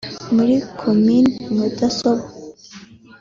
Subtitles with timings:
[0.35, 2.25] muri komini Mudasomwa